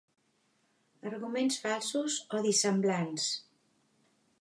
[1.09, 3.31] Arguments falsos o dissemblants.